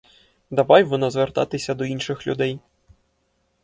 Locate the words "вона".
0.83-1.11